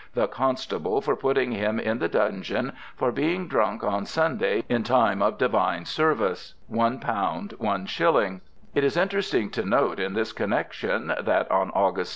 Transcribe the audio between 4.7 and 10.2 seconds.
time of divine Service.............................. l/l/" It is interesting to note in